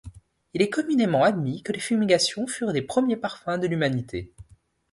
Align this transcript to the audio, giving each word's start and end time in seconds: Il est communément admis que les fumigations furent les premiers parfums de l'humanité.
Il 0.55 0.63
est 0.63 0.69
communément 0.71 1.21
admis 1.23 1.61
que 1.61 1.71
les 1.71 1.79
fumigations 1.79 2.47
furent 2.47 2.71
les 2.71 2.81
premiers 2.81 3.17
parfums 3.17 3.59
de 3.61 3.67
l'humanité. 3.67 4.31